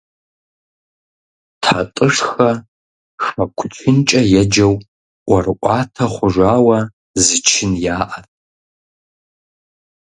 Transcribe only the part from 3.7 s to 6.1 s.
чынкӏэ» еджэу, ӀуэрыӀуатэ